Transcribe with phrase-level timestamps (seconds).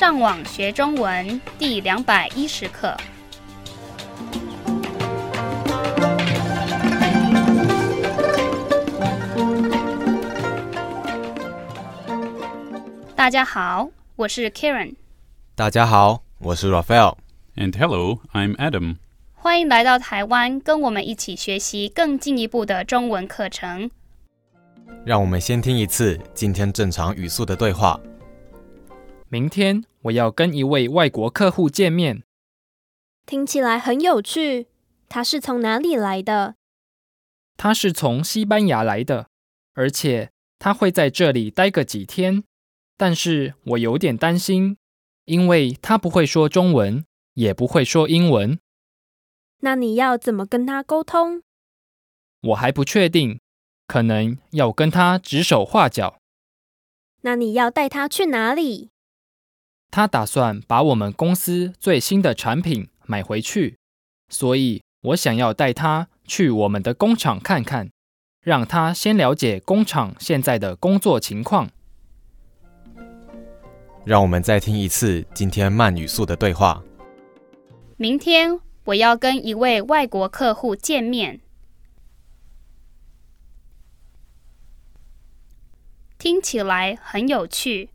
[0.00, 2.96] 上网学中文第两百一十课。
[13.14, 14.94] 大家好，我是 Karen。
[15.54, 17.18] 大家好，我是 Raphael。
[17.56, 18.96] And hello, I'm Adam.
[19.34, 23.90] 欢迎来到台湾，跟我们一起学习更进一步的中文课程。
[25.04, 28.00] 让我们先听一次今天正常语速的对话。
[29.28, 32.22] 明天我要跟一位外国客户见面，
[33.26, 34.68] 听起来很有趣。
[35.08, 36.54] 他是从哪里来的？
[37.56, 39.28] 他是从西班牙来的，
[39.74, 42.44] 而且他会在这里待个几天。
[42.96, 44.76] 但是我有点担心，
[45.24, 47.04] 因为他不会说中文，
[47.34, 48.58] 也不会说英文。
[49.60, 51.42] 那你要怎么跟他沟通？
[52.40, 53.40] 我还不确定，
[53.86, 56.18] 可能要跟他指手画脚。
[57.22, 58.90] 那你要带他去哪里？
[59.90, 63.76] 他打算把我们公司最新的产品买回去，
[64.28, 67.90] 所以我想要带他去我们的工厂看看，
[68.40, 71.68] 让他先了解工厂现在的工作情况。
[74.04, 76.82] 让我们再听一次今天慢语速的对话。
[77.96, 81.40] 明天我要跟一位外国客户见面，
[86.16, 87.90] 听起来很有趣。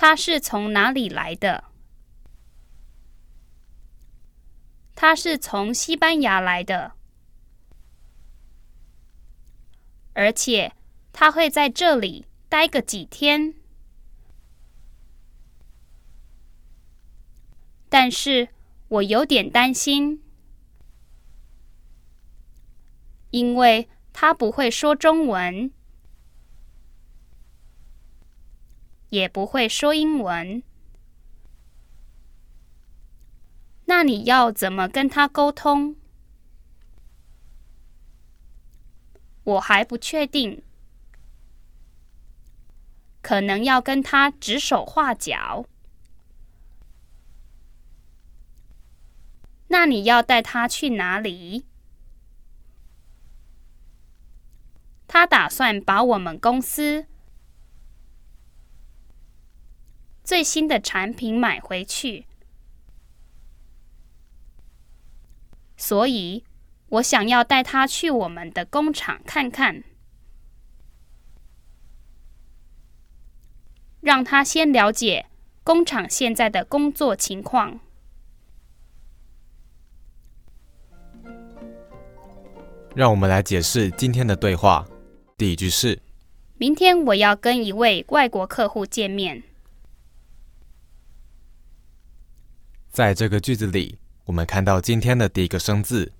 [0.00, 1.64] 他是从哪里来的？
[4.94, 6.92] 他是从西班牙来的，
[10.12, 10.72] 而且
[11.12, 13.54] 他会在这里待个几天。
[17.88, 18.50] 但是
[18.86, 20.22] 我有点担心，
[23.30, 25.72] 因为他不会说中文，
[29.10, 30.62] 也不会说英文。
[33.86, 35.96] 那你要怎么跟他沟通？
[39.44, 40.62] 我还不确定，
[43.22, 45.64] 可能要跟他指手画脚。
[49.68, 51.64] 那你要带他去哪里？
[55.06, 57.06] 他打算把我们公司
[60.28, 62.26] 最新的产品买回去，
[65.74, 66.44] 所以
[66.90, 69.82] 我想要带他去我们的工厂看看，
[74.02, 75.30] 让他先了解
[75.64, 77.80] 工厂现在的工作情况。
[82.94, 84.86] 让我们来解释今天的对话。
[85.38, 85.98] 第一句是：
[86.58, 89.42] 明天我要跟一位外国客户见面。
[92.90, 96.12] 在这个句子里，我们看到今天的第一个生字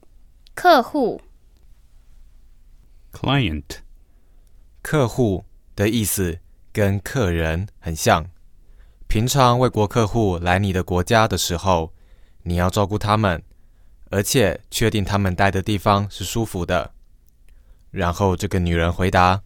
[0.55, 1.21] 客户
[3.13, 3.65] Client.
[4.83, 6.39] 客户的意思
[6.73, 8.31] 跟客人很像。
[9.07, 11.93] 平常外国客户来你的国家的时候，
[12.43, 13.43] 你要照顾他们，
[14.11, 16.93] 而且确定他们待的地方是舒服的。
[17.91, 19.43] 然后这个女人回答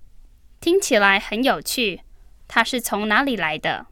[0.61, 2.03] 听起来很有趣。
[2.49, 3.87] 他是从哪里来的？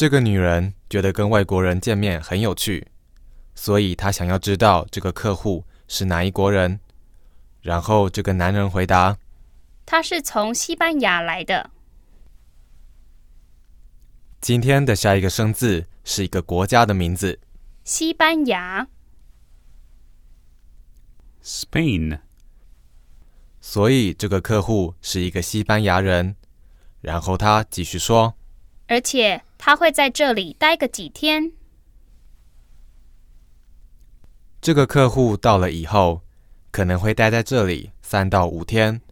[0.00, 2.86] 这个女人觉得跟外国人见面很有趣，
[3.54, 6.80] 所以她想要知道这个客户是哪一国人。
[7.60, 9.18] 然后这个男人回答
[9.84, 11.68] 他是从西班牙来的。
[14.40, 17.38] 今天的下一个生字是一个国家的名字，
[17.84, 18.88] 西班牙
[21.44, 22.20] Spain.
[23.60, 26.36] 所以这个客户是一个西班牙人。
[27.02, 28.34] 然后他继续说，
[28.86, 31.52] 而且他会在这里待个几天。
[34.58, 36.22] 这个客户到了以后
[36.70, 39.02] 可能会待在这里三到五天。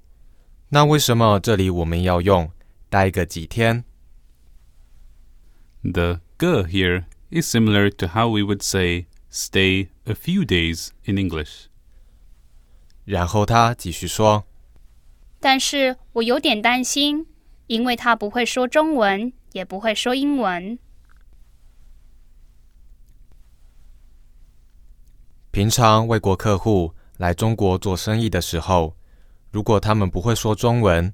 [0.71, 2.51] 那为什么这里我们要用
[2.89, 3.85] 待个几天
[5.83, 11.67] ？The g here is similar to how we would say stay a few days in English.
[13.05, 14.47] 然后他继续说，
[15.41, 17.27] 但是我有点担心，
[17.67, 20.79] 因为他不会说中文，也不会说英文。
[25.51, 28.95] 平常外国客户来中国做生意的时候，
[29.51, 31.13] 如果他们不会说中文，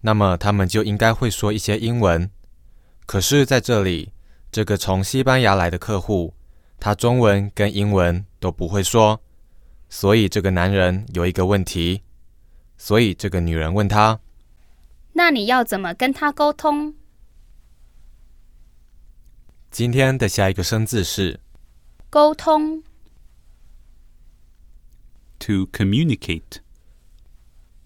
[0.00, 2.30] 那么他们就应该会说一些英文。
[3.06, 4.12] 可是在这里，
[4.50, 6.34] 这个从西班牙来的客户，
[6.80, 9.20] 他中文跟英文都不会说，
[9.88, 12.02] 所以这个男人有一个问题。
[12.76, 14.20] 所以这个女人问他
[15.12, 16.94] 那你要怎么跟他沟通？
[19.70, 21.40] 今天的下一个生字是
[22.08, 22.82] 沟通
[25.40, 26.60] To communicate.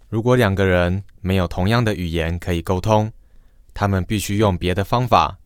[0.08, 3.12] 如果两个人没有同样的语言可以沟通，
[3.74, 5.38] 他们必须用别的方法。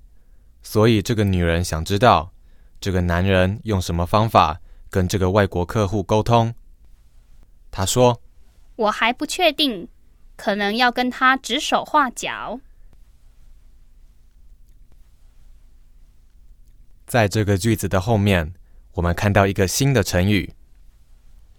[0.62, 2.32] 所以这个女人想知道，
[2.80, 4.60] 这个男人用什么方法
[4.90, 6.54] 跟这个外国客户沟通。
[7.70, 8.20] 她说
[8.76, 9.88] 我还不确定，
[10.36, 12.60] 可能要跟他指手画脚。
[17.06, 18.52] ：“在这个句子的后面，
[18.94, 20.54] 我们看到一个新的成语，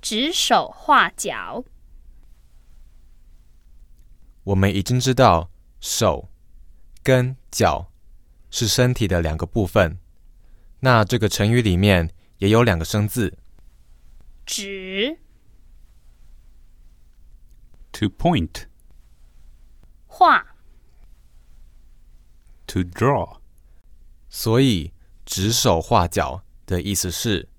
[0.01, 1.63] 指手画脚，
[4.43, 5.49] 我们已经知道
[5.79, 6.29] 手
[7.01, 7.91] 跟脚
[8.49, 9.97] 是身体的两个部分。
[10.81, 13.37] 那这个成语里面也有两个生字，
[14.45, 15.17] 指
[17.93, 18.65] To point.
[20.07, 20.45] 画
[22.67, 23.39] To draw.
[24.29, 24.91] 所以
[25.27, 27.49] 指手画脚的意思是，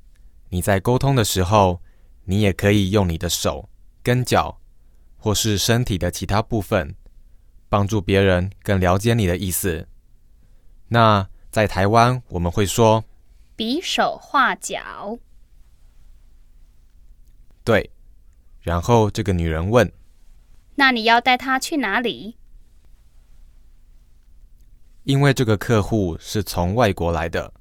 [0.48, 1.82] 你在沟通的时候，
[2.24, 3.68] 你也可以用你的手
[4.02, 4.58] 跟脚，
[5.18, 6.96] 或是身体的其他部分，
[7.68, 9.86] 帮助别人更了解你的意思。
[10.88, 13.04] 那在台湾，我们会说
[13.54, 15.18] 比手画脚。
[17.62, 17.92] 对。
[18.60, 19.90] 然后这个女人问
[20.74, 22.36] 那你要带她去哪里
[25.04, 27.54] ？：“因为这个客户是从外国来的，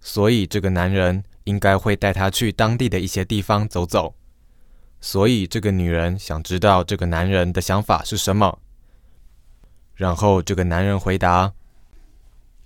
[0.00, 4.14] 所以这个男人应该会带她去当地的一些地方走走。
[5.00, 8.58] 所以这个女人想知道这个男人的想法是什么。
[9.94, 11.52] 然后这个男人回答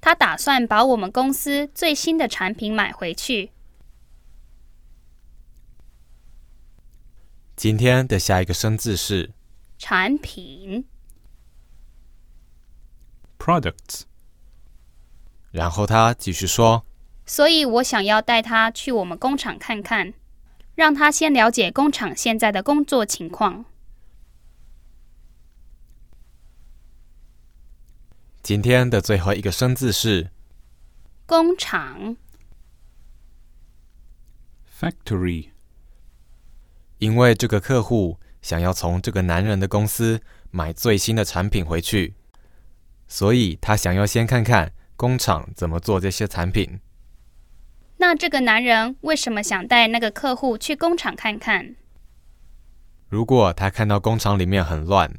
[0.00, 3.50] 他打算把我们公司最新的产品买回去。
[7.56, 9.32] ：“今天的下一个生字是
[9.78, 10.84] 产品
[13.38, 14.02] Products.
[15.50, 16.84] 然后他继续说
[17.26, 20.12] 所以我想要带他去我们工厂看看，
[20.74, 23.64] 让他先了解工厂现在的工作情况。
[28.42, 30.30] 今天的最后一个生字是
[31.24, 32.18] 工厂
[34.78, 35.48] Factory.
[36.98, 40.20] 因为这个客户想要从这个男人的公司
[40.50, 42.14] 买最新的产品回去，
[43.08, 46.80] 所以他想要先看看工厂怎么做这些产品。
[48.06, 51.74] 那这个男人为什么想带那个客户去工厂看看？
[53.08, 55.10] 如果他看到工厂里面很乱，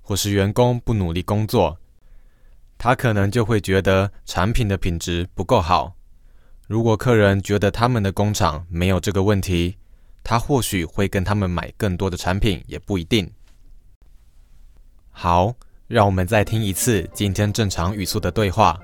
[0.00, 1.78] 或是员工不努力工作，
[2.78, 5.94] 他可能就会觉得产品的品质不够好。
[6.66, 9.76] 如果客人觉得他们的工厂没有这个问题，
[10.24, 13.30] 他或许会跟他们买更多的产品，也不一定。
[15.10, 15.54] 好，
[15.88, 18.80] 让我们再听一次今天正常语速的对话。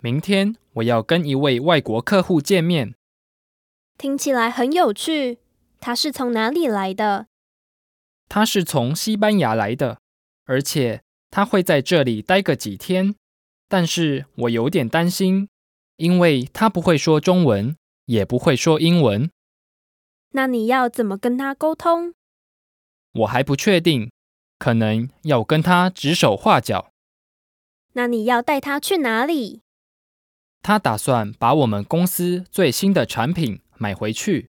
[0.00, 2.94] 明天我要跟一位外国客户见面，
[3.96, 5.38] 听起来很有趣。
[5.80, 7.26] 他是从哪里来的？
[8.28, 9.98] 他是从西班牙来的，
[10.46, 13.14] 而且他会在这里待个几天。
[13.68, 15.48] 但是我有点担心，
[15.96, 17.76] 因为他不会说中文，
[18.06, 19.30] 也不会说英文。
[20.30, 22.14] 那你要怎么跟他沟通？
[23.12, 24.10] 我还不确定，
[24.58, 26.92] 可能要跟他指手画脚。
[27.92, 29.63] 那你要带他去哪里？
[30.64, 34.48] 他打算把我们公司最新的产品买回去，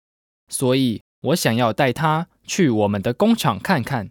[0.50, 4.10] 所以我想要带他去我们的工厂看看，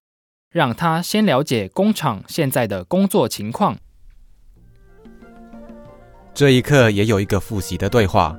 [0.50, 3.77] 让他先了解工厂现在的工作情况。
[6.34, 8.36] 这一课也有一个复习的对话，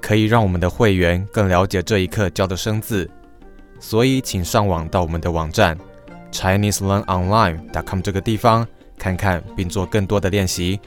[0.00, 3.10] 可以让我们的会员更了解这一课教的生字。
[3.78, 5.76] 所以，请上网到我们的网站
[6.32, 8.66] ChineseLearnOnline.com 这个地方
[8.96, 10.80] 看看，并做更多的练习。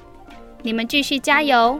[0.66, 1.80] 你们继续加油！